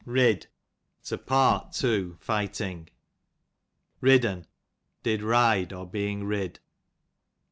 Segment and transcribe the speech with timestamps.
[0.03, 0.47] Rid,
[1.03, 2.89] to part two fighting,
[4.01, 4.47] Ridd'n,
[5.03, 6.59] did ride, *>r being rid.